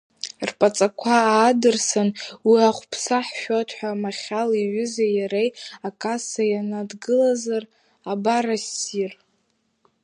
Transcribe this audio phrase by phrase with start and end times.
[0.49, 2.09] Рԥаҵақәа ааддырсан,
[2.47, 5.49] уи ахәԥса ҳшәоит ҳәа махьал иҩызеи иареи
[5.87, 7.63] акасса инадгылазар,
[8.11, 9.11] абар ассир.